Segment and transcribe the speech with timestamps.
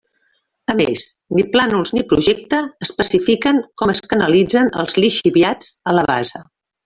[0.73, 1.01] A més,
[1.39, 6.43] ni plànols ni Projecte especifiquen com es canalitzen els lixiviats a la bassa.